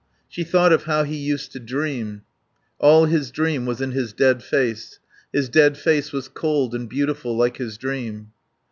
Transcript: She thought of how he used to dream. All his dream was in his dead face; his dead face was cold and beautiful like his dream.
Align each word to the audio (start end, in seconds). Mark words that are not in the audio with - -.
She 0.27 0.43
thought 0.43 0.73
of 0.73 0.85
how 0.85 1.03
he 1.03 1.15
used 1.15 1.51
to 1.51 1.59
dream. 1.59 2.23
All 2.79 3.05
his 3.05 3.29
dream 3.29 3.67
was 3.67 3.81
in 3.81 3.91
his 3.91 4.13
dead 4.13 4.41
face; 4.41 4.97
his 5.31 5.47
dead 5.47 5.77
face 5.77 6.11
was 6.11 6.27
cold 6.27 6.73
and 6.73 6.89
beautiful 6.89 7.37
like 7.37 7.57
his 7.57 7.77
dream. 7.77 8.31